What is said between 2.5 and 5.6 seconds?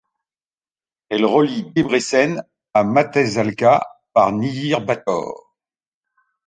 à Mátészalka par Nyírbátor.